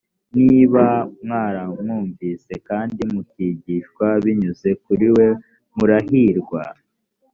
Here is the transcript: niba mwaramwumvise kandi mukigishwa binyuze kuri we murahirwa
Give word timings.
niba 0.47 0.83
mwaramwumvise 1.25 2.53
kandi 2.69 3.01
mukigishwa 3.13 4.05
binyuze 4.23 4.69
kuri 4.83 5.07
we 5.15 5.27
murahirwa 5.75 6.61